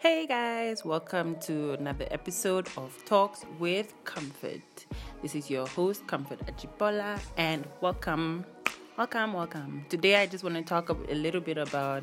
Hey 0.00 0.26
guys, 0.26 0.82
welcome 0.82 1.38
to 1.40 1.74
another 1.74 2.06
episode 2.10 2.66
of 2.78 3.04
Talks 3.04 3.44
with 3.58 3.92
Comfort. 4.04 4.86
This 5.20 5.34
is 5.34 5.50
your 5.50 5.66
host, 5.66 6.06
Comfort 6.06 6.38
Ajibola, 6.46 7.20
and 7.36 7.66
welcome, 7.82 8.46
welcome, 8.96 9.34
welcome. 9.34 9.84
Today, 9.90 10.16
I 10.16 10.24
just 10.24 10.42
want 10.42 10.56
to 10.56 10.62
talk 10.62 10.88
a 10.88 10.94
little 11.14 11.42
bit 11.42 11.58
about 11.58 12.02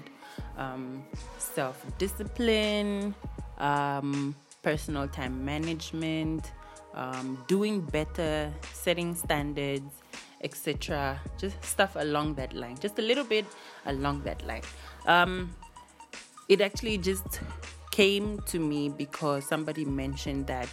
um, 0.60 1.04
self 1.40 1.84
discipline, 1.98 3.16
um, 3.58 4.36
personal 4.62 5.08
time 5.08 5.44
management, 5.44 6.52
um, 6.94 7.44
doing 7.48 7.82
better, 7.82 8.54
setting 8.74 9.16
standards, 9.16 10.04
etc. 10.44 11.20
Just 11.40 11.64
stuff 11.66 11.96
along 11.96 12.36
that 12.36 12.54
line, 12.54 12.78
just 12.80 13.00
a 13.00 13.02
little 13.02 13.24
bit 13.24 13.48
along 13.88 14.22
that 14.22 14.46
line. 14.46 14.62
Um, 15.08 15.50
it 16.48 16.62
actually 16.62 17.00
just 17.00 17.40
came 17.98 18.40
to 18.42 18.60
me 18.60 18.90
because 18.90 19.44
somebody 19.44 19.84
mentioned 19.84 20.46
that 20.46 20.70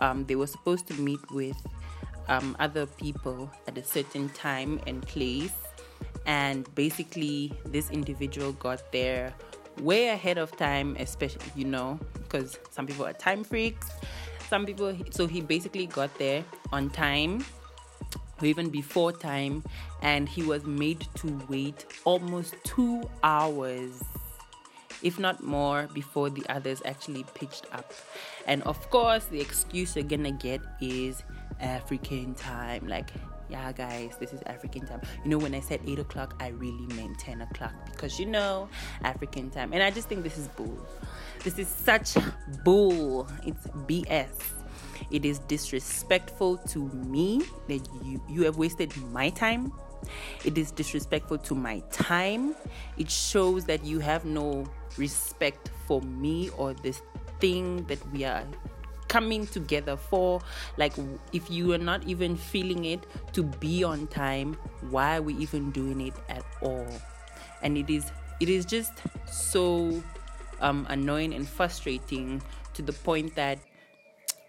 um, 0.00 0.24
they 0.24 0.34
were 0.34 0.48
supposed 0.48 0.88
to 0.88 0.94
meet 0.94 1.20
with 1.30 1.56
um, 2.26 2.56
other 2.58 2.84
people 2.84 3.48
at 3.68 3.78
a 3.78 3.84
certain 3.84 4.28
time 4.30 4.80
and 4.88 5.06
place. 5.06 5.54
And 6.26 6.66
basically, 6.74 7.52
this 7.64 7.90
individual 7.90 8.54
got 8.54 8.90
there 8.90 9.32
way 9.82 10.08
ahead 10.08 10.36
of 10.36 10.50
time, 10.56 10.96
especially, 10.98 11.46
you 11.54 11.64
know, 11.64 12.00
because 12.14 12.58
some 12.72 12.88
people 12.88 13.06
are 13.06 13.12
time 13.12 13.44
freaks. 13.44 13.88
Some 14.48 14.66
people, 14.66 14.96
so 15.10 15.28
he 15.28 15.42
basically 15.42 15.86
got 15.86 16.12
there 16.18 16.44
on 16.72 16.90
time 16.90 17.44
or 18.42 18.46
even 18.46 18.68
before 18.68 19.12
time, 19.12 19.62
and 20.02 20.28
he 20.28 20.42
was 20.42 20.64
made 20.64 21.06
to 21.14 21.40
wait 21.48 21.86
almost 22.04 22.56
two 22.64 23.08
hours 23.22 24.02
if 25.04 25.18
not 25.18 25.44
more, 25.44 25.86
before 25.92 26.30
the 26.30 26.44
others 26.48 26.82
actually 26.84 27.24
pitched 27.34 27.66
up. 27.72 27.92
And 28.46 28.62
of 28.62 28.90
course, 28.90 29.26
the 29.26 29.40
excuse 29.40 29.94
you're 29.94 30.04
gonna 30.04 30.32
get 30.32 30.62
is 30.80 31.22
African 31.60 32.34
time. 32.34 32.88
Like, 32.88 33.10
yeah, 33.50 33.70
guys, 33.72 34.16
this 34.18 34.32
is 34.32 34.40
African 34.46 34.86
time. 34.86 35.02
You 35.22 35.30
know, 35.30 35.38
when 35.38 35.54
I 35.54 35.60
said 35.60 35.80
8 35.86 35.98
o'clock, 35.98 36.34
I 36.40 36.48
really 36.48 36.86
meant 36.94 37.18
10 37.18 37.42
o'clock 37.42 37.74
because 37.92 38.18
you 38.18 38.24
know, 38.24 38.68
African 39.02 39.50
time. 39.50 39.74
And 39.74 39.82
I 39.82 39.90
just 39.90 40.08
think 40.08 40.24
this 40.24 40.38
is 40.38 40.48
bull. 40.48 40.78
This 41.44 41.58
is 41.58 41.68
such 41.68 42.16
bull. 42.64 43.28
It's 43.44 43.66
BS. 43.86 44.30
It 45.10 45.26
is 45.26 45.38
disrespectful 45.40 46.56
to 46.56 46.88
me 46.88 47.42
that 47.68 47.86
you, 48.02 48.22
you 48.26 48.42
have 48.44 48.56
wasted 48.56 48.96
my 49.12 49.28
time 49.28 49.70
it 50.44 50.58
is 50.58 50.70
disrespectful 50.70 51.38
to 51.38 51.54
my 51.54 51.80
time. 51.90 52.54
It 52.96 53.10
shows 53.10 53.64
that 53.66 53.84
you 53.84 54.00
have 54.00 54.24
no 54.24 54.66
respect 54.96 55.70
for 55.86 56.00
me 56.02 56.50
or 56.56 56.74
this 56.74 57.02
thing 57.40 57.84
that 57.86 57.98
we 58.12 58.24
are 58.24 58.44
coming 59.08 59.46
together 59.46 59.96
for. 59.96 60.40
Like 60.76 60.94
if 61.32 61.50
you 61.50 61.72
are 61.72 61.78
not 61.78 62.04
even 62.04 62.36
feeling 62.36 62.84
it 62.84 63.06
to 63.32 63.42
be 63.42 63.84
on 63.84 64.06
time 64.08 64.56
why 64.90 65.18
are 65.18 65.22
we 65.22 65.34
even 65.34 65.70
doing 65.70 66.00
it 66.00 66.14
at 66.28 66.44
all? 66.60 66.86
And 67.62 67.78
it 67.78 67.88
is 67.90 68.10
it 68.40 68.48
is 68.48 68.64
just 68.64 68.92
so 69.30 70.02
um, 70.60 70.86
annoying 70.90 71.34
and 71.34 71.48
frustrating 71.48 72.42
to 72.74 72.82
the 72.82 72.92
point 72.92 73.34
that 73.36 73.58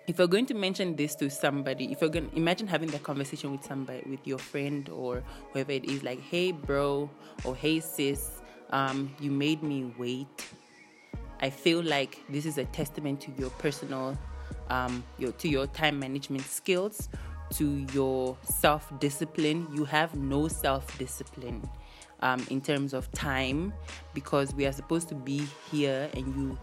if 0.08 0.20
you're 0.20 0.28
going 0.28 0.46
to 0.48 0.54
mention 0.54 0.96
this 0.96 1.16
to 1.16 1.30
somebody, 1.30 1.92
if 1.92 2.02
you're 2.02 2.10
going 2.10 2.30
to 2.30 2.36
imagine 2.36 2.68
having 2.68 2.90
that 2.90 3.04
conversation 3.04 3.52
with 3.52 3.64
somebody, 3.64 4.04
with 4.08 4.26
your 4.26 4.38
friend 4.38 4.90
or 4.90 5.24
whoever 5.52 5.72
it 5.72 5.86
is, 5.86 6.04
like, 6.04 6.22
hey, 6.22 6.52
bro, 6.52 7.10
or 7.44 7.56
hey, 7.56 7.80
sis, 7.80 8.42
um, 8.72 9.14
you 9.20 9.32
made 9.32 9.64
me 9.64 9.92
wait. 9.98 10.48
I 11.42 11.50
feel 11.50 11.82
like 11.84 12.20
this 12.30 12.46
is 12.46 12.58
a 12.58 12.66
testament 12.66 13.22
to 13.22 13.32
your 13.38 13.50
personal, 13.52 14.18
um, 14.70 15.04
your 15.18 15.32
to 15.34 15.48
your 15.48 15.68
time 15.68 16.00
management 16.00 16.46
skills, 16.46 17.10
to 17.52 17.86
your 17.94 18.38
self 18.44 18.92
discipline. 19.00 19.68
You 19.74 19.86
have 19.86 20.16
no 20.16 20.48
self 20.48 20.98
discipline 20.98 21.68
um, 22.22 22.46
in 22.50 22.62
terms 22.62 22.94
of 22.94 23.12
time 23.12 23.74
because 24.14 24.54
we 24.56 24.66
are 24.66 24.72
supposed 24.72 25.10
to 25.10 25.16
be 25.16 25.46
here 25.72 26.10
and 26.14 26.28
you 26.36 26.58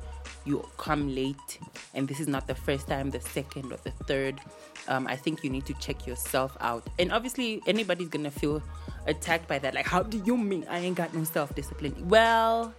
you 0.44 0.66
come 0.76 1.14
late 1.14 1.58
and 1.94 2.08
this 2.08 2.20
is 2.20 2.28
not 2.28 2.46
the 2.46 2.54
first 2.54 2.88
time 2.88 3.10
the 3.10 3.20
second 3.20 3.72
or 3.72 3.78
the 3.84 3.90
third. 4.06 4.40
Um, 4.88 5.06
i 5.06 5.14
think 5.14 5.44
you 5.44 5.50
need 5.50 5.66
to 5.66 5.74
check 5.74 6.06
yourself 6.06 6.56
out. 6.60 6.86
And 6.98 7.12
obviously 7.12 7.62
anybody's 7.66 8.08
gonna 8.08 8.30
feel 8.30 8.62
attacked 9.06 9.48
by 9.48 9.58
that. 9.60 9.74
Like 9.74 9.86
how 9.86 10.02
do 10.02 10.22
you 10.24 10.36
mean 10.36 10.66
i 10.68 10.78
ain't 10.78 10.96
got 10.96 11.14
no 11.14 11.24
self-discipline? 11.24 12.08
Well 12.08 12.74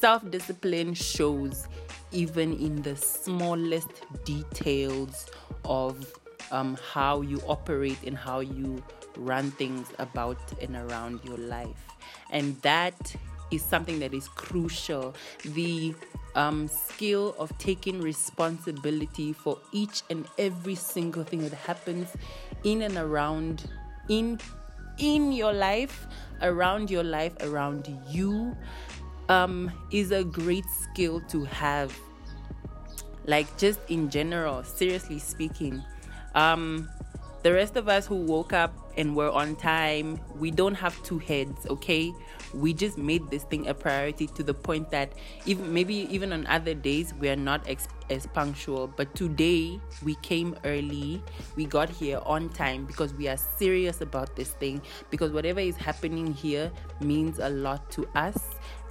self-discipline 0.00 0.94
shows 0.94 1.66
even 2.12 2.52
in 2.58 2.82
the 2.82 2.96
smallest 2.96 3.88
details 4.24 5.26
of 5.64 6.12
um, 6.50 6.78
how 6.92 7.22
you 7.22 7.40
operate 7.46 7.98
and 8.06 8.16
how 8.16 8.40
you 8.40 8.82
run 9.16 9.50
things 9.52 9.88
about 9.98 10.38
and 10.60 10.76
around 10.76 11.20
your 11.24 11.38
life. 11.38 11.86
And 12.30 12.60
that 12.62 13.14
is 13.50 13.62
something 13.62 13.98
that 14.00 14.14
is 14.14 14.28
crucial. 14.28 15.14
The 15.44 15.94
um, 16.36 16.68
skill 16.68 17.34
of 17.38 17.56
taking 17.58 18.00
responsibility 18.00 19.32
for 19.32 19.58
each 19.72 20.02
and 20.10 20.26
every 20.38 20.76
single 20.76 21.24
thing 21.24 21.42
that 21.48 21.54
happens 21.54 22.08
in 22.62 22.82
and 22.82 22.96
around 22.96 23.68
in 24.08 24.38
in 24.98 25.32
your 25.32 25.52
life 25.52 26.06
around 26.42 26.90
your 26.90 27.02
life 27.02 27.34
around 27.40 27.88
you 28.08 28.56
um, 29.28 29.70
is 29.90 30.12
a 30.12 30.22
great 30.22 30.64
skill 30.82 31.20
to 31.28 31.44
have. 31.44 31.98
Like 33.26 33.58
just 33.58 33.80
in 33.88 34.08
general 34.08 34.62
seriously 34.62 35.18
speaking. 35.18 35.82
Um, 36.34 36.88
the 37.42 37.52
rest 37.52 37.76
of 37.76 37.88
us 37.88 38.06
who 38.06 38.16
woke 38.16 38.52
up 38.52 38.72
and 38.96 39.14
we're 39.14 39.30
on 39.30 39.56
time, 39.56 40.18
we 40.38 40.50
don't 40.50 40.74
have 40.74 41.00
two 41.02 41.18
heads, 41.18 41.66
okay? 41.68 42.12
We 42.54 42.72
just 42.72 42.96
made 42.96 43.28
this 43.30 43.44
thing 43.44 43.68
a 43.68 43.74
priority 43.74 44.26
to 44.28 44.42
the 44.42 44.54
point 44.54 44.90
that 44.90 45.12
even 45.44 45.72
maybe 45.72 46.08
even 46.10 46.32
on 46.32 46.46
other 46.46 46.74
days 46.74 47.12
we 47.20 47.28
are 47.28 47.36
not 47.36 47.68
ex- 47.68 47.88
as 48.08 48.26
punctual, 48.26 48.86
but 48.86 49.14
today 49.14 49.78
we 50.02 50.14
came 50.16 50.56
early. 50.64 51.22
We 51.56 51.66
got 51.66 51.90
here 51.90 52.20
on 52.24 52.48
time 52.50 52.86
because 52.86 53.12
we 53.14 53.28
are 53.28 53.36
serious 53.36 54.00
about 54.00 54.34
this 54.36 54.50
thing 54.50 54.80
because 55.10 55.32
whatever 55.32 55.60
is 55.60 55.76
happening 55.76 56.32
here 56.32 56.70
means 57.00 57.38
a 57.38 57.50
lot 57.50 57.90
to 57.92 58.08
us 58.14 58.38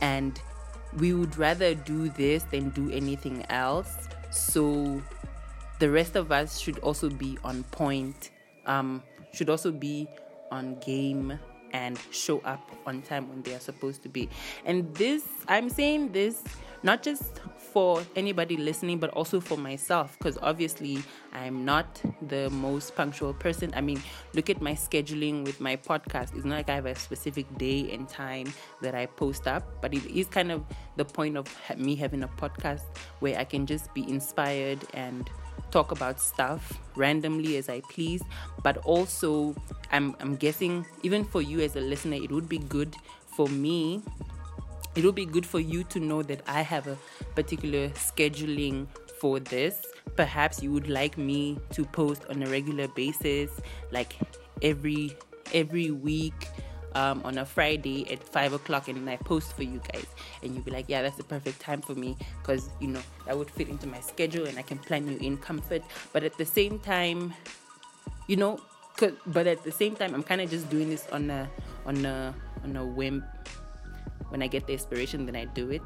and 0.01 0.39
we 0.97 1.13
would 1.13 1.37
rather 1.37 1.73
do 1.73 2.09
this 2.09 2.43
than 2.43 2.69
do 2.69 2.91
anything 2.91 3.45
else. 3.49 4.07
So 4.31 5.01
the 5.79 5.89
rest 5.89 6.15
of 6.15 6.31
us 6.31 6.59
should 6.59 6.79
also 6.79 7.09
be 7.09 7.37
on 7.43 7.63
point 7.63 8.31
um, 8.65 9.03
should 9.35 9.49
also 9.49 9.71
be 9.71 10.07
on 10.51 10.75
game 10.79 11.39
and 11.73 11.99
show 12.11 12.39
up 12.39 12.71
on 12.85 13.01
time 13.01 13.27
when 13.29 13.41
they 13.41 13.53
are 13.53 13.59
supposed 13.59 14.01
to 14.03 14.09
be. 14.09 14.29
And 14.65 14.93
this, 14.95 15.23
I'm 15.47 15.69
saying 15.69 16.13
this 16.13 16.43
not 16.83 17.01
just 17.01 17.41
for 17.73 18.01
anybody 18.15 18.55
listening, 18.55 18.99
but 18.99 19.09
also 19.09 19.41
for 19.41 19.57
myself, 19.57 20.17
because 20.17 20.37
obviously 20.41 20.99
I'm 21.33 21.65
not 21.65 21.99
the 22.27 22.49
most 22.51 22.95
punctual 22.95 23.33
person. 23.33 23.73
I 23.75 23.81
mean, 23.81 24.01
look 24.33 24.49
at 24.49 24.61
my 24.61 24.73
scheduling 24.73 25.43
with 25.43 25.59
my 25.59 25.75
podcast. 25.75 26.35
It's 26.35 26.45
not 26.45 26.55
like 26.55 26.69
I 26.69 26.75
have 26.75 26.85
a 26.85 26.95
specific 26.95 27.45
day 27.57 27.91
and 27.91 28.07
time 28.07 28.53
that 28.81 28.93
I 28.93 29.07
post 29.07 29.47
up, 29.47 29.81
but 29.81 29.93
it 29.93 30.05
is 30.05 30.27
kind 30.27 30.51
of 30.51 30.63
the 30.95 31.03
point 31.03 31.37
of 31.37 31.47
me 31.75 31.95
having 31.95 32.23
a 32.23 32.29
podcast 32.29 32.83
where 33.19 33.37
I 33.37 33.43
can 33.43 33.65
just 33.65 33.93
be 33.93 34.07
inspired 34.07 34.79
and 34.93 35.29
talk 35.75 35.91
about 35.91 36.21
stuff 36.21 36.79
randomly 36.95 37.57
as 37.57 37.67
I 37.67 37.81
please, 37.91 38.23
but 38.63 38.77
also 38.77 39.53
I'm, 39.91 40.15
I'm 40.21 40.37
guessing 40.37 40.85
even 41.03 41.25
for 41.25 41.41
you 41.41 41.59
as 41.59 41.75
a 41.75 41.81
listener, 41.81 42.15
it 42.15 42.31
would 42.31 42.47
be 42.47 42.59
good 42.59 42.95
for 43.35 43.49
me. 43.49 44.01
It 44.95 45.03
would 45.03 45.15
be 45.15 45.25
good 45.25 45.45
for 45.45 45.59
you 45.59 45.83
to 45.85 45.99
know 45.99 46.23
that 46.23 46.39
I 46.47 46.61
have 46.61 46.87
a 46.87 46.97
particular 47.35 47.89
scheduling 47.89 48.87
for 49.19 49.41
this. 49.41 49.81
Perhaps 50.15 50.63
you 50.63 50.71
would 50.71 50.87
like 50.87 51.17
me 51.17 51.59
to 51.71 51.83
post 51.83 52.23
on 52.29 52.41
a 52.41 52.47
regular 52.47 52.87
basis, 52.87 53.51
like 53.91 54.15
every 54.61 55.11
every 55.53 55.91
week 55.91 56.47
um, 56.95 57.21
on 57.23 57.37
a 57.37 57.45
Friday 57.45 58.09
at 58.11 58.23
five 58.23 58.53
o'clock, 58.53 58.87
and 58.87 59.07
I 59.09 59.17
post 59.17 59.53
for 59.55 59.63
you 59.63 59.81
guys, 59.91 60.07
and 60.41 60.55
you'll 60.55 60.63
be 60.63 60.71
like, 60.71 60.85
yeah, 60.87 61.01
that's 61.01 61.17
the 61.17 61.23
perfect 61.23 61.59
time 61.59 61.81
for 61.81 61.93
me 61.93 62.17
because 62.41 62.69
you 62.79 62.87
know 62.87 63.01
that 63.25 63.37
would 63.37 63.51
fit 63.51 63.69
into 63.69 63.85
my 63.85 63.99
schedule, 63.99 64.47
and 64.47 64.57
I 64.57 64.61
can 64.63 64.79
plan 64.79 65.07
you 65.07 65.17
in 65.17 65.37
comfort. 65.37 65.83
But 66.13 66.23
at 66.23 66.37
the 66.37 66.45
same 66.45 66.79
time, 66.79 67.33
you 68.27 68.37
know, 68.37 68.59
but 69.27 69.45
at 69.45 69.63
the 69.63 69.71
same 69.71 69.95
time, 69.95 70.15
I'm 70.15 70.23
kind 70.23 70.41
of 70.41 70.49
just 70.49 70.69
doing 70.69 70.89
this 70.89 71.05
on 71.11 71.29
a 71.29 71.49
on 71.85 72.05
a 72.05 72.33
on 72.63 72.75
a 72.75 72.85
whim. 72.85 73.23
When 74.29 74.41
I 74.41 74.47
get 74.47 74.65
the 74.65 74.73
inspiration, 74.73 75.25
then 75.25 75.35
I 75.35 75.45
do 75.45 75.69
it. 75.69 75.81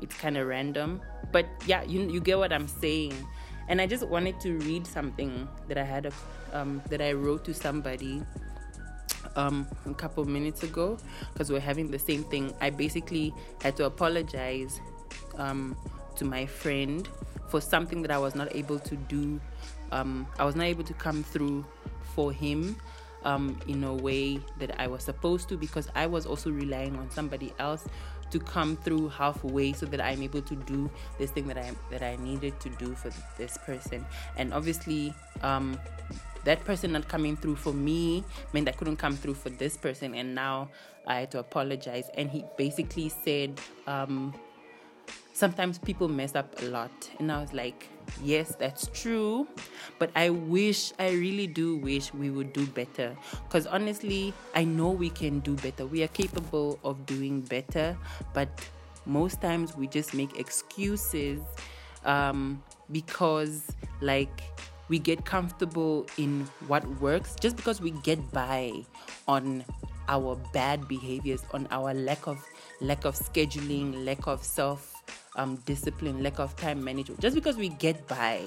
It's 0.00 0.14
kind 0.14 0.36
of 0.36 0.46
random, 0.46 1.00
but 1.32 1.46
yeah, 1.66 1.82
you 1.82 2.08
you 2.10 2.20
get 2.20 2.38
what 2.38 2.52
I'm 2.52 2.68
saying. 2.68 3.14
And 3.68 3.80
I 3.80 3.86
just 3.86 4.06
wanted 4.08 4.40
to 4.40 4.58
read 4.66 4.84
something 4.84 5.46
that 5.68 5.78
I 5.78 5.84
had 5.84 6.06
a, 6.06 6.12
um, 6.52 6.82
that 6.90 7.00
I 7.00 7.12
wrote 7.12 7.44
to 7.44 7.54
somebody 7.54 8.20
um, 9.36 9.66
a 9.86 9.94
couple 9.94 10.24
minutes 10.24 10.62
ago 10.62 10.98
because 11.32 11.50
we're 11.50 11.60
having 11.60 11.90
the 11.90 11.98
same 11.98 12.24
thing. 12.24 12.52
I 12.60 12.70
basically 12.70 13.34
had 13.62 13.76
to 13.76 13.86
apologize 13.86 14.80
um, 15.36 15.76
to 16.16 16.24
my 16.24 16.46
friend 16.46 17.08
for 17.48 17.60
something 17.60 18.02
that 18.02 18.10
I 18.10 18.18
was 18.18 18.34
not 18.34 18.54
able 18.54 18.78
to 18.78 18.96
do. 18.96 19.40
Um, 19.92 20.26
I 20.38 20.44
was 20.44 20.54
not 20.54 20.66
able 20.66 20.84
to 20.84 20.94
come 20.94 21.22
through 21.22 21.64
for 22.14 22.32
him 22.32 22.76
um, 23.24 23.58
in 23.66 23.84
a 23.84 23.92
way 23.92 24.40
that 24.58 24.80
I 24.80 24.86
was 24.86 25.02
supposed 25.02 25.48
to 25.50 25.56
because 25.56 25.88
I 25.94 26.06
was 26.06 26.26
also 26.26 26.50
relying 26.50 26.96
on 26.96 27.10
somebody 27.10 27.52
else 27.58 27.86
to 28.30 28.38
come 28.38 28.76
through 28.76 29.08
halfway 29.08 29.72
so 29.72 29.86
that 29.86 30.00
I'm 30.00 30.22
able 30.22 30.42
to 30.42 30.56
do 30.56 30.90
this 31.18 31.30
thing 31.30 31.46
that 31.48 31.58
I 31.58 31.72
that 31.90 32.02
I 32.02 32.16
needed 32.16 32.58
to 32.60 32.68
do 32.70 32.94
for 32.94 33.10
this 33.36 33.58
person. 33.58 34.04
And 34.36 34.52
obviously, 34.52 35.14
um, 35.42 35.78
that 36.44 36.64
person 36.64 36.92
not 36.92 37.08
coming 37.08 37.36
through 37.36 37.56
for 37.56 37.72
me 37.72 38.24
meant 38.52 38.68
I 38.68 38.72
couldn't 38.72 38.96
come 38.96 39.16
through 39.16 39.34
for 39.34 39.50
this 39.50 39.76
person, 39.76 40.14
and 40.14 40.34
now 40.34 40.70
I 41.06 41.20
had 41.20 41.30
to 41.32 41.38
apologize. 41.38 42.08
And 42.14 42.30
he 42.30 42.44
basically 42.56 43.08
said, 43.08 43.60
um, 43.86 44.34
sometimes 45.32 45.78
people 45.78 46.08
mess 46.08 46.34
up 46.34 46.60
a 46.62 46.64
lot, 46.66 47.10
and 47.18 47.30
I 47.30 47.40
was 47.40 47.52
like, 47.52 47.88
yes, 48.22 48.54
that's 48.58 48.86
true, 48.88 49.46
but 49.98 50.10
I 50.14 50.30
wish, 50.30 50.92
I 50.98 51.10
really 51.10 51.46
do 51.46 51.76
wish 51.76 52.12
we 52.12 52.30
would 52.30 52.52
do 52.52 52.66
better. 52.66 53.16
Because 53.44 53.66
honestly, 53.66 54.32
I 54.54 54.64
know 54.64 54.90
we 54.90 55.10
can 55.10 55.40
do 55.40 55.54
better. 55.56 55.86
We 55.86 56.02
are 56.02 56.08
capable 56.08 56.78
of 56.84 57.06
doing 57.06 57.40
better, 57.40 57.96
but 58.34 58.48
most 59.06 59.40
times 59.40 59.76
we 59.76 59.86
just 59.86 60.14
make 60.14 60.38
excuses 60.38 61.40
um, 62.04 62.62
because, 62.92 63.66
like, 64.00 64.42
we 64.88 64.98
get 64.98 65.24
comfortable 65.24 66.04
in 66.18 66.48
what 66.66 66.84
works 67.00 67.36
just 67.40 67.56
because 67.56 67.80
we 67.80 67.92
get 68.02 68.18
by 68.32 68.72
on 69.28 69.64
our 70.08 70.34
bad 70.52 70.88
behaviors 70.88 71.44
on 71.52 71.68
our 71.70 71.94
lack 71.94 72.26
of 72.26 72.44
lack 72.80 73.04
of 73.04 73.14
scheduling 73.14 74.04
lack 74.04 74.26
of 74.26 74.42
self 74.42 74.99
um, 75.40 75.56
discipline 75.66 76.22
lack 76.22 76.38
of 76.38 76.54
time 76.56 76.82
management 76.82 77.20
just 77.20 77.34
because 77.34 77.56
we 77.56 77.68
get 77.68 78.06
by 78.06 78.40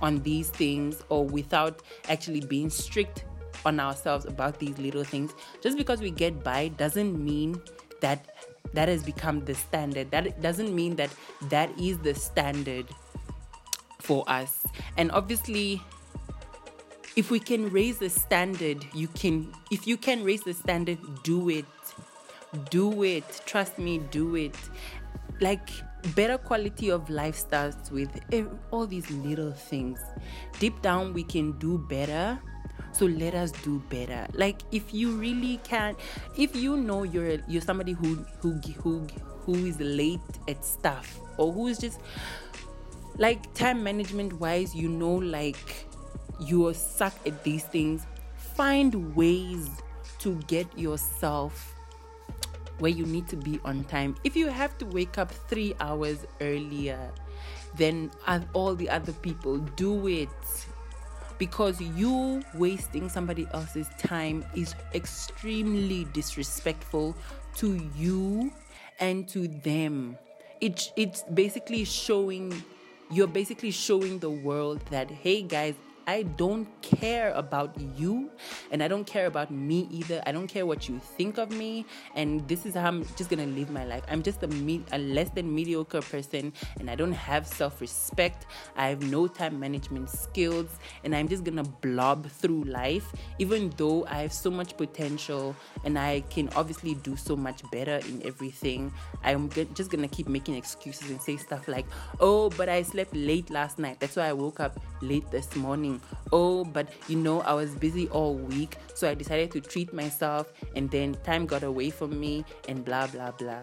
on 0.00 0.22
these 0.22 0.50
things 0.50 1.02
or 1.08 1.24
without 1.24 1.82
actually 2.08 2.40
being 2.40 2.68
strict 2.70 3.24
on 3.64 3.80
ourselves 3.80 4.26
about 4.26 4.58
these 4.58 4.78
little 4.78 5.04
things 5.04 5.34
just 5.62 5.76
because 5.76 6.00
we 6.00 6.10
get 6.10 6.44
by 6.44 6.68
doesn't 6.68 7.22
mean 7.22 7.60
that 8.00 8.26
that 8.74 8.88
has 8.88 9.02
become 9.02 9.44
the 9.44 9.54
standard 9.54 10.10
that 10.10 10.40
doesn't 10.42 10.74
mean 10.74 10.96
that 10.96 11.10
that 11.48 11.70
is 11.78 11.98
the 11.98 12.14
standard 12.14 12.86
for 14.06 14.24
us. 14.28 14.64
And 14.96 15.10
obviously, 15.10 15.82
if 17.16 17.30
we 17.30 17.40
can 17.40 17.68
raise 17.70 17.98
the 17.98 18.08
standard, 18.08 18.86
you 18.94 19.08
can, 19.08 19.52
if 19.70 19.86
you 19.86 19.96
can 19.96 20.22
raise 20.22 20.42
the 20.42 20.54
standard, 20.54 20.98
do 21.24 21.50
it. 21.50 21.66
Do 22.70 23.02
it. 23.02 23.42
Trust 23.44 23.78
me, 23.78 23.98
do 23.98 24.36
it. 24.36 24.54
Like, 25.40 25.68
better 26.14 26.38
quality 26.38 26.90
of 26.90 27.08
life 27.10 27.36
starts 27.36 27.90
with 27.90 28.08
all 28.70 28.86
these 28.86 29.10
little 29.10 29.52
things. 29.52 30.00
Deep 30.58 30.80
down, 30.82 31.12
we 31.12 31.22
can 31.22 31.52
do 31.52 31.78
better. 31.78 32.38
So 32.92 33.06
let 33.06 33.34
us 33.34 33.52
do 33.52 33.82
better. 33.90 34.26
Like 34.32 34.62
if 34.72 34.94
you 34.94 35.16
really 35.16 35.58
can, 35.64 35.96
if 36.38 36.56
you 36.56 36.76
know 36.76 37.02
you're 37.02 37.38
you're 37.46 37.62
somebody 37.62 37.92
who 37.92 38.24
who 38.40 38.52
who 38.82 39.06
who 39.44 39.54
is 39.54 39.78
late 39.80 40.20
at 40.48 40.64
stuff 40.64 41.18
or 41.36 41.52
who 41.52 41.68
is 41.68 41.78
just 41.78 42.00
like 43.18 43.52
time 43.54 43.82
management 43.82 44.32
wise 44.40 44.74
you 44.74 44.88
know 44.88 45.14
like 45.14 45.86
you 46.40 46.66
are 46.66 46.74
suck 46.74 47.14
at 47.26 47.42
these 47.44 47.64
things 47.64 48.06
find 48.36 49.14
ways 49.16 49.70
to 50.18 50.34
get 50.48 50.66
yourself 50.78 51.75
where 52.78 52.90
you 52.90 53.06
need 53.06 53.28
to 53.28 53.36
be 53.36 53.60
on 53.64 53.84
time. 53.84 54.16
If 54.24 54.36
you 54.36 54.48
have 54.48 54.76
to 54.78 54.86
wake 54.86 55.18
up 55.18 55.30
three 55.30 55.74
hours 55.80 56.26
earlier 56.40 57.10
than 57.76 58.10
all 58.52 58.74
the 58.74 58.88
other 58.88 59.12
people 59.12 59.58
do 59.58 60.08
it. 60.08 60.28
Because 61.38 61.80
you 61.80 62.42
wasting 62.54 63.10
somebody 63.10 63.46
else's 63.52 63.88
time 63.98 64.44
is 64.54 64.74
extremely 64.94 66.04
disrespectful 66.14 67.14
to 67.56 67.78
you 67.94 68.50
and 69.00 69.28
to 69.28 69.46
them. 69.46 70.16
It, 70.62 70.90
it's 70.96 71.22
basically 71.34 71.84
showing 71.84 72.64
you're 73.10 73.28
basically 73.28 73.70
showing 73.70 74.18
the 74.18 74.30
world 74.30 74.80
that, 74.90 75.10
hey 75.10 75.42
guys, 75.42 75.74
I 76.08 76.22
don't 76.22 76.66
care 76.82 77.32
about 77.32 77.74
you 77.96 78.30
and 78.70 78.80
I 78.80 78.86
don't 78.86 79.04
care 79.04 79.26
about 79.26 79.50
me 79.50 79.88
either. 79.90 80.22
I 80.24 80.30
don't 80.30 80.46
care 80.46 80.64
what 80.64 80.88
you 80.88 81.00
think 81.00 81.36
of 81.36 81.50
me 81.50 81.84
and 82.14 82.46
this 82.46 82.64
is 82.64 82.74
how 82.74 82.86
I'm 82.86 83.04
just 83.16 83.28
gonna 83.28 83.46
live 83.46 83.70
my 83.70 83.84
life. 83.84 84.04
I'm 84.08 84.22
just 84.22 84.44
a, 84.44 84.46
me- 84.46 84.84
a 84.92 84.98
less 84.98 85.30
than 85.30 85.52
mediocre 85.52 86.00
person 86.00 86.52
and 86.78 86.88
I 86.88 86.94
don't 86.94 87.12
have 87.12 87.44
self 87.44 87.80
respect. 87.80 88.46
I 88.76 88.86
have 88.88 89.02
no 89.02 89.26
time 89.26 89.58
management 89.58 90.08
skills 90.08 90.78
and 91.02 91.14
I'm 91.14 91.26
just 91.26 91.42
gonna 91.42 91.64
blob 91.64 92.28
through 92.28 92.62
life 92.64 93.12
even 93.40 93.72
though 93.76 94.06
I 94.06 94.22
have 94.22 94.32
so 94.32 94.48
much 94.48 94.76
potential 94.76 95.56
and 95.84 95.98
I 95.98 96.20
can 96.30 96.48
obviously 96.54 96.94
do 96.94 97.16
so 97.16 97.34
much 97.34 97.68
better 97.72 97.96
in 98.08 98.24
everything. 98.24 98.92
I'm 99.24 99.50
just 99.74 99.90
gonna 99.90 100.06
keep 100.06 100.28
making 100.28 100.54
excuses 100.54 101.10
and 101.10 101.20
say 101.20 101.36
stuff 101.36 101.66
like, 101.66 101.86
oh, 102.20 102.50
but 102.50 102.68
I 102.68 102.82
slept 102.82 103.12
late 103.16 103.50
last 103.50 103.80
night. 103.80 103.98
That's 103.98 104.14
why 104.14 104.28
I 104.28 104.32
woke 104.32 104.60
up 104.60 104.78
late 105.02 105.28
this 105.32 105.54
morning 105.56 105.95
oh, 106.32 106.64
but 106.64 106.88
you 107.08 107.16
know, 107.16 107.40
I 107.42 107.52
was 107.52 107.74
busy 107.74 108.08
all 108.08 108.34
week, 108.34 108.76
so 108.94 109.08
I 109.08 109.14
decided 109.14 109.50
to 109.52 109.60
treat 109.60 109.92
myself, 109.92 110.52
and 110.74 110.90
then 110.90 111.16
time 111.24 111.46
got 111.46 111.62
away 111.62 111.90
from 111.90 112.18
me, 112.18 112.44
and 112.68 112.84
blah, 112.84 113.06
blah, 113.06 113.30
blah. 113.32 113.62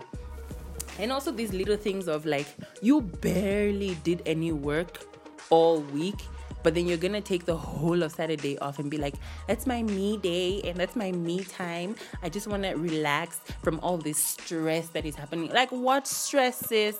And 0.99 1.11
also, 1.11 1.31
these 1.31 1.53
little 1.53 1.77
things 1.77 2.07
of 2.07 2.25
like, 2.25 2.47
you 2.81 3.01
barely 3.01 3.95
did 4.03 4.21
any 4.25 4.51
work 4.51 5.03
all 5.49 5.79
week, 5.79 6.21
but 6.61 6.73
then 6.75 6.87
you're 6.87 6.97
gonna 6.97 7.21
take 7.21 7.45
the 7.45 7.55
whole 7.55 8.03
of 8.03 8.11
Saturday 8.11 8.57
off 8.59 8.79
and 8.79 8.89
be 8.89 8.97
like, 8.97 9.15
that's 9.47 9.67
my 9.67 9.83
me 9.83 10.17
day 10.17 10.61
and 10.63 10.77
that's 10.77 10.95
my 10.95 11.11
me 11.11 11.43
time. 11.43 11.95
I 12.21 12.29
just 12.29 12.47
wanna 12.47 12.75
relax 12.77 13.41
from 13.61 13.79
all 13.81 13.97
this 13.97 14.17
stress 14.17 14.87
that 14.89 15.05
is 15.05 15.15
happening. 15.15 15.49
Like, 15.51 15.69
what 15.71 16.07
stress 16.07 16.71
is? 16.71 16.97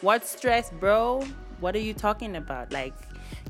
What 0.00 0.26
stress, 0.26 0.70
bro? 0.70 1.22
What 1.60 1.74
are 1.74 1.80
you 1.80 1.94
talking 1.94 2.36
about? 2.36 2.72
Like, 2.72 2.94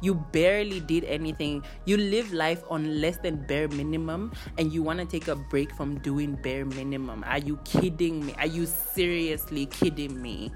you 0.06 0.14
barely 0.14 0.78
did 0.80 1.04
anything. 1.04 1.64
You 1.84 1.96
live 1.96 2.32
life 2.32 2.62
on 2.70 3.00
less 3.00 3.18
than 3.18 3.44
bare 3.46 3.68
minimum 3.68 4.32
and 4.56 4.72
you 4.72 4.82
want 4.82 5.00
to 5.00 5.04
take 5.04 5.26
a 5.26 5.34
break 5.34 5.74
from 5.74 5.98
doing 5.98 6.36
bare 6.36 6.64
minimum. 6.64 7.24
Are 7.26 7.38
you 7.38 7.58
kidding 7.64 8.24
me? 8.24 8.34
Are 8.38 8.46
you 8.46 8.66
seriously 8.66 9.66
kidding 9.66 10.22
me? 10.22 10.52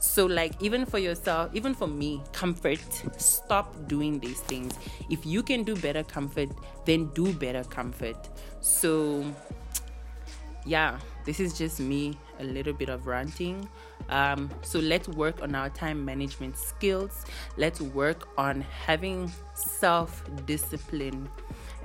So, 0.00 0.24
like, 0.26 0.54
even 0.60 0.86
for 0.86 0.98
yourself, 0.98 1.50
even 1.54 1.74
for 1.74 1.86
me, 1.86 2.22
comfort, 2.32 2.80
stop 3.18 3.86
doing 3.86 4.18
these 4.18 4.40
things. 4.40 4.72
If 5.10 5.26
you 5.26 5.42
can 5.42 5.62
do 5.62 5.76
better 5.76 6.02
comfort, 6.02 6.48
then 6.86 7.06
do 7.14 7.32
better 7.34 7.64
comfort. 7.64 8.30
So, 8.60 9.24
yeah, 10.64 10.98
this 11.24 11.40
is 11.40 11.56
just 11.56 11.80
me 11.80 12.18
a 12.38 12.44
little 12.44 12.72
bit 12.72 12.88
of 12.88 13.06
ranting. 13.06 13.68
Um, 14.08 14.50
so 14.62 14.78
let's 14.78 15.08
work 15.08 15.42
on 15.42 15.54
our 15.54 15.70
time 15.70 16.04
management 16.04 16.56
skills. 16.56 17.24
Let's 17.56 17.80
work 17.80 18.28
on 18.36 18.62
having 18.62 19.30
self 19.54 20.22
discipline, 20.46 21.28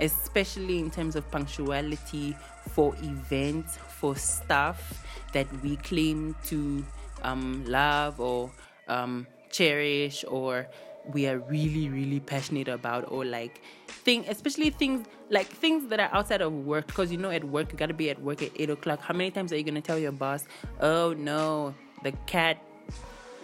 especially 0.00 0.78
in 0.78 0.90
terms 0.90 1.16
of 1.16 1.30
punctuality 1.30 2.36
for 2.70 2.94
events, 3.02 3.76
for 3.76 4.16
stuff 4.16 5.04
that 5.32 5.46
we 5.62 5.76
claim 5.76 6.34
to 6.46 6.84
um, 7.22 7.64
love 7.66 8.20
or 8.20 8.50
um, 8.88 9.26
cherish 9.50 10.24
or 10.28 10.66
we 11.12 11.26
are 11.26 11.38
really 11.38 11.88
really 11.88 12.20
passionate 12.20 12.68
about 12.68 13.10
or 13.10 13.24
like 13.24 13.62
thing 13.86 14.24
especially 14.28 14.70
things 14.70 15.06
like 15.30 15.46
things 15.46 15.88
that 15.88 16.00
are 16.00 16.10
outside 16.12 16.40
of 16.40 16.52
work 16.52 16.86
because 16.86 17.10
you 17.10 17.18
know 17.18 17.30
at 17.30 17.44
work 17.44 17.72
you 17.72 17.78
got 17.78 17.86
to 17.86 17.94
be 17.94 18.10
at 18.10 18.20
work 18.20 18.42
at 18.42 18.50
8 18.56 18.70
o'clock. 18.70 19.00
How 19.00 19.14
many 19.14 19.30
times 19.30 19.52
are 19.52 19.56
you 19.56 19.64
to 19.64 19.80
tell 19.80 19.98
your 19.98 20.12
boss 20.12 20.44
oh 20.80 21.12
no 21.12 21.74
the 22.02 22.12
cat 22.26 22.62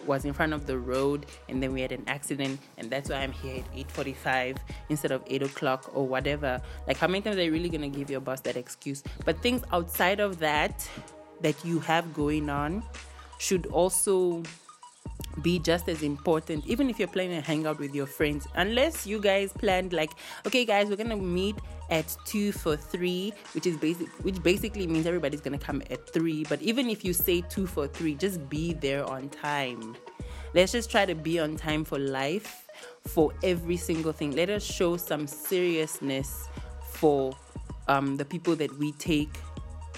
was 0.07 0.25
in 0.25 0.33
front 0.33 0.53
of 0.53 0.67
the 0.67 0.77
road 0.77 1.27
and 1.49 1.63
then 1.63 1.73
we 1.73 1.81
had 1.81 1.93
an 1.93 2.03
accident 2.09 2.59
and 2.77 2.91
that's 2.91 3.09
why 3.09 3.17
i'm 3.17 3.31
here 3.31 3.63
at 3.63 3.89
8.45 3.95 4.57
instead 4.89 5.13
of 5.13 5.23
8 5.27 5.43
o'clock 5.43 5.91
or 5.95 6.07
whatever? 6.07 6.61
Like 6.87 6.97
how 6.97 7.07
many 7.07 7.23
times 7.23 7.37
are 7.37 7.45
you 7.45 7.53
really 7.53 7.71
to 7.71 7.89
give 7.89 8.11
your 8.11 8.21
boss 8.21 8.41
that 8.41 8.57
excuse? 8.57 9.03
But 9.25 9.41
things 9.41 9.63
outside 9.73 10.21
of 10.21 10.39
that 10.41 10.89
that 11.41 11.65
you 11.65 11.81
have 11.81 12.13
going 12.15 12.49
on 12.49 12.83
should 13.39 13.67
also 13.67 14.43
be 15.41 15.59
just 15.59 15.89
as 15.89 16.03
important 16.03 16.67
even 16.67 16.91
if 16.91 16.99
you're 16.99 17.09
planning 17.09 17.41
to 17.41 17.47
hang 17.47 17.67
out 17.67 17.79
with 17.79 17.95
your 17.95 18.07
friends 18.07 18.47
unless 18.57 19.07
you 19.07 19.21
guys 19.21 19.53
planned 19.53 19.93
like 19.93 20.11
okay 20.47 20.65
guys 20.65 20.89
we're 20.89 20.97
gonna 20.97 21.17
meet 21.17 21.57
at 21.91 22.17
two 22.25 22.53
for 22.53 22.77
three 22.77 23.33
which 23.55 23.67
is 23.67 23.77
basic 23.77 24.09
which 24.25 24.43
basically 24.43 24.87
means 24.87 25.07
everybody's 25.07 25.41
gonna 25.41 25.59
come 25.59 25.83
at 25.91 26.13
three 26.13 26.45
but 26.45 26.61
even 26.61 26.91
if 26.91 27.05
you 27.05 27.13
say 27.13 27.41
two 27.49 27.67
for 27.67 27.87
three 27.87 28.15
just 28.15 28.49
be 28.49 28.75
there 28.75 29.05
on 29.05 29.29
time 29.31 29.97
let's 30.55 30.73
just 30.73 30.91
try 30.91 31.07
to 31.07 31.15
be 31.15 31.41
on 31.41 31.57
time 31.57 31.85
for 31.85 31.99
life 31.99 32.69
for 33.07 33.33
every 33.43 33.77
single 33.77 34.13
thing 34.13 34.33
let 34.33 34.51
us 34.51 34.63
show 34.63 34.97
some 34.97 35.27
seriousness 35.27 36.49
for 36.83 37.35
um, 37.89 38.17
the 38.17 38.25
people 38.25 38.55
that 38.57 38.77
we 38.79 38.93
take 38.93 39.31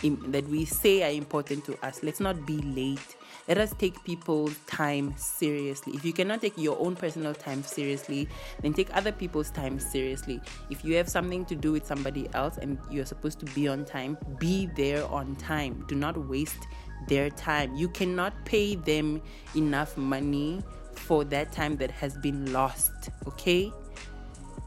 that 0.03 0.47
we 0.49 0.65
say 0.65 1.03
are 1.03 1.17
important 1.17 1.65
to 1.65 1.87
us. 1.87 2.03
Let's 2.03 2.21
not 2.21 2.45
be 2.47 2.59
late. 2.59 3.17
Let 3.47 3.59
us 3.59 3.75
take 3.77 4.03
people's 4.05 4.57
time 4.67 5.15
seriously. 5.19 5.93
If 5.95 6.05
you 6.05 6.15
cannot 6.15 6.41
take 6.41 6.57
your 6.57 6.81
own 6.81 6.97
personal 6.97 7.35
time 7.35 7.63
seriously, 7.63 8.27
then 8.63 8.73
take 8.73 8.89
other 8.97 9.13
people's 9.13 9.51
time 9.51 9.79
seriously. 9.79 10.41
If 10.71 10.83
you 10.83 10.97
have 10.97 11.11
something 11.11 11.45
to 11.47 11.55
do 11.55 11.73
with 11.73 11.87
somebody 11.87 12.27
else 12.33 12.57
and 12.57 12.79
you're 12.91 13.05
supposed 13.05 13.41
to 13.41 13.47
be 13.47 13.69
on 13.69 13.85
time, 13.85 14.17
be 14.39 14.67
there 14.75 15.07
on 15.09 15.37
time. 15.37 15.85
Do 15.89 15.95
not 15.95 16.17
waste 16.17 16.67
their 17.07 17.29
time. 17.29 17.75
You 17.75 17.91
cannot 17.91 18.33
pay 18.47 18.77
them 18.77 19.21
enough 19.55 19.99
money 19.99 20.63
for 20.95 21.23
that 21.25 21.53
time 21.53 21.77
that 21.77 21.91
has 21.91 22.17
been 22.17 22.51
lost, 22.51 23.11
okay? 23.27 23.71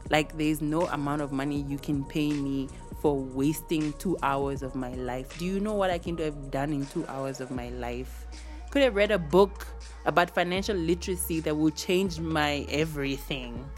Like, 0.08 0.38
there's 0.38 0.60
no 0.60 0.86
amount 0.86 1.20
of 1.20 1.32
money 1.32 1.62
you 1.68 1.78
can 1.78 2.04
pay 2.04 2.30
me 2.30 2.68
for 3.02 3.16
wasting 3.16 3.92
two 3.94 4.16
hours 4.22 4.62
of 4.62 4.76
my 4.76 4.94
life. 4.94 5.36
Do 5.36 5.46
you 5.46 5.58
know 5.58 5.74
what 5.74 5.90
I 5.90 5.98
can 5.98 6.16
have 6.18 6.52
done 6.52 6.72
in 6.72 6.86
two 6.86 7.04
hours 7.08 7.40
of 7.40 7.50
my 7.50 7.70
life? 7.70 8.26
Could 8.70 8.82
have 8.82 8.94
read 8.94 9.10
a 9.10 9.18
book 9.18 9.66
about 10.04 10.30
financial 10.30 10.76
literacy 10.76 11.40
that 11.40 11.56
will 11.56 11.70
change 11.70 12.20
my 12.20 12.66
everything. 12.68 13.68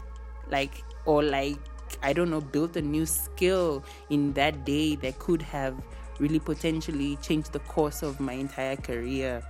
Like, 0.49 0.83
or 1.05 1.23
like, 1.23 1.57
I 2.03 2.13
don't 2.13 2.29
know, 2.29 2.41
built 2.41 2.75
a 2.75 2.81
new 2.81 3.05
skill 3.05 3.83
in 4.09 4.33
that 4.33 4.65
day 4.65 4.95
that 4.97 5.19
could 5.19 5.41
have 5.41 5.75
really 6.19 6.39
potentially 6.39 7.17
changed 7.17 7.51
the 7.51 7.59
course 7.59 8.03
of 8.03 8.19
my 8.19 8.33
entire 8.33 8.75
career. 8.75 9.41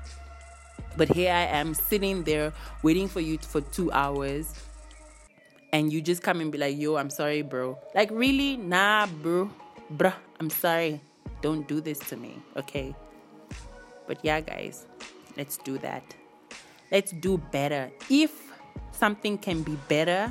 But 0.98 1.10
here 1.10 1.32
I 1.32 1.46
am 1.46 1.74
sitting 1.74 2.24
there 2.24 2.54
waiting 2.84 3.08
for 3.08 3.20
you 3.20 3.38
for 3.38 3.62
two 3.62 3.92
hours 3.92 4.54
and 5.74 5.92
you 5.92 6.02
just 6.02 6.22
come 6.22 6.42
and 6.42 6.52
be 6.52 6.58
like, 6.58 6.78
yo, 6.78 6.98
I'm 6.98 7.10
sorry, 7.10 7.42
bro. 7.42 7.78
Like, 7.96 8.12
really? 8.12 8.58
Nah, 8.58 9.08
bro. 9.08 9.50
Bruh, 9.96 10.14
I'm 10.40 10.50
sorry. 10.50 11.02
Don't 11.42 11.68
do 11.68 11.82
this 11.82 12.00
to 12.10 12.18
me, 12.18 12.42
okay? 12.58 12.94
But 14.08 14.20
yeah, 14.24 14.42
guys, 14.42 14.86
let's 15.42 15.58
do 15.58 15.82
that. 15.82 16.06
Let's 16.94 17.18
do 17.18 17.42
better. 17.50 17.90
If 18.14 18.30
something 18.94 19.42
can 19.42 19.66
be 19.66 19.74
better, 19.90 20.30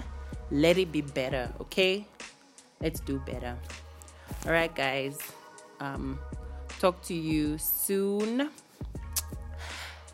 let 0.55 0.79
it 0.79 0.95
be 0.95 1.03
better, 1.03 1.51
okay? 1.67 2.07
Let's 2.79 3.01
do 3.03 3.19
better. 3.27 3.59
All 4.47 4.53
right, 4.55 4.71
guys. 4.71 5.19
Um, 5.83 6.21
talk 6.79 7.03
to 7.11 7.15
you 7.15 7.59
soon. 7.59 8.55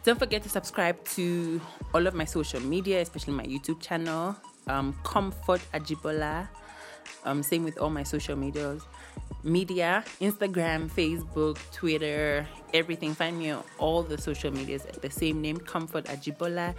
Don't 0.01 0.19
forget 0.19 0.41
to 0.45 0.49
subscribe 0.49 0.97
to 1.21 1.61
all 1.93 2.07
of 2.07 2.15
my 2.15 2.25
social 2.25 2.61
media, 2.65 3.03
especially 3.05 3.35
my 3.35 3.45
YouTube 3.45 3.85
channel 3.85 4.33
um, 4.67 4.97
Comfort 5.05 5.61
Ajibola. 5.77 6.49
Um, 7.25 7.43
same 7.43 7.65
with 7.65 7.79
all 7.79 7.91
my 7.91 8.03
social 8.03 8.37
medias, 8.37 8.83
media, 9.43 10.05
Instagram, 10.21 10.91
Facebook, 10.91 11.59
Twitter, 11.73 12.47
everything. 12.75 13.15
Find 13.15 13.39
me 13.39 13.51
on 13.51 13.65
all 13.79 14.03
the 14.03 14.19
social 14.19 14.53
medias 14.53 14.87
at 14.87 15.03
the 15.03 15.11
same 15.11 15.41
name, 15.41 15.59
Comfort 15.59 16.05
Ajibola, 16.07 16.75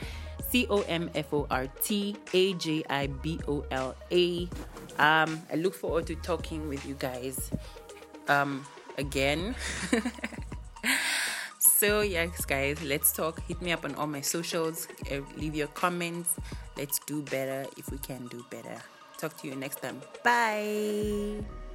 C 0.50 0.68
O 0.70 0.82
M 0.82 1.10
F 1.16 1.34
O 1.34 1.48
R 1.50 1.68
T 1.82 2.16
A 2.34 2.54
J 2.54 2.84
I 2.90 3.08
B 3.08 3.40
O 3.48 3.66
L 3.72 3.96
A. 4.12 4.50
Um, 4.98 5.42
I 5.52 5.56
look 5.56 5.76
forward 5.76 6.08
to 6.08 6.16
talking 6.16 6.68
with 6.70 6.86
you 6.86 6.96
guys 6.96 7.52
um, 8.28 8.66
again. 8.98 9.56
so 11.60 12.02
yes 12.02 12.44
guys 12.46 12.82
let's 12.82 13.12
talk 13.12 13.40
hit 13.48 13.62
me 13.62 13.72
up 13.72 13.86
on 13.86 13.94
all 13.96 14.08
my 14.08 14.22
socials 14.22 14.88
leave 15.36 15.54
your 15.54 15.68
comments 15.68 16.36
let's 16.76 16.98
do 17.00 17.22
better 17.24 17.68
if 17.78 17.92
we 17.92 17.98
can 18.00 18.26
do 18.28 18.44
better 18.50 18.82
talk 19.18 19.36
to 19.38 19.48
you 19.48 19.56
next 19.56 19.82
time. 19.82 20.02
Bye 20.24 21.67